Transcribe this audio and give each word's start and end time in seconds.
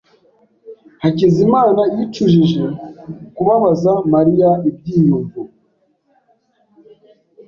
Hakizimana 1.01 1.81
yicujije 1.95 2.63
kubabaza 3.35 3.91
Mariya 4.13 4.49
ibyiyumvo. 4.69 5.41